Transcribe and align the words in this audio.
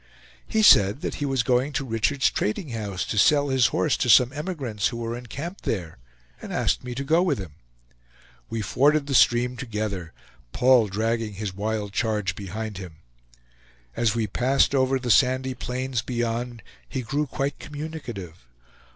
He 0.47 0.63
said 0.63 1.01
that 1.01 1.13
he 1.21 1.27
was 1.27 1.43
going 1.43 1.73
to 1.73 1.85
Richard's 1.85 2.31
trading 2.31 2.69
house 2.69 3.05
to 3.05 3.19
sell 3.19 3.49
his 3.49 3.67
horse 3.67 3.95
to 3.97 4.09
some 4.09 4.33
emigrants 4.33 4.87
who 4.87 4.97
were 4.97 5.15
encamped 5.15 5.61
there, 5.63 5.99
and 6.41 6.51
asked 6.51 6.83
me 6.83 6.95
to 6.95 7.03
go 7.03 7.21
with 7.21 7.37
him. 7.37 7.51
We 8.49 8.63
forded 8.63 9.05
the 9.05 9.13
stream 9.13 9.55
together, 9.57 10.11
Paul 10.53 10.87
dragging 10.87 11.33
his 11.35 11.53
wild 11.53 11.93
charge 11.93 12.33
behind 12.35 12.79
him. 12.79 12.95
As 13.95 14.15
we 14.15 14.25
passed 14.25 14.73
over 14.73 14.97
the 14.97 15.11
sandy 15.11 15.53
plains 15.53 16.01
beyond, 16.01 16.63
he 16.89 17.03
grew 17.03 17.27
quite 17.27 17.59
communicative. 17.59 18.47